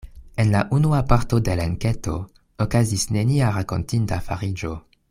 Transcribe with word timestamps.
En 0.43 0.51
la 0.53 0.61
unua 0.77 1.01
parto 1.11 1.39
de 1.49 1.57
l' 1.59 1.67
enketo 1.69 2.15
okazis 2.67 3.07
nenia 3.19 3.53
rakontinda 3.61 4.23
fariĝo. 4.31 4.75